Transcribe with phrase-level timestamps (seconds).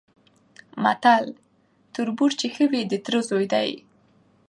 [0.83, 1.25] متل:
[1.93, 3.71] تربور چي ښه وي د تره زوی دی؛